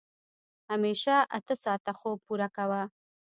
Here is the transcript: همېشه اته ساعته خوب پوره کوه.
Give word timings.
همېشه 0.69 1.15
اته 1.37 1.53
ساعته 1.63 1.91
خوب 1.99 2.17
پوره 2.25 2.47
کوه. 2.55 2.81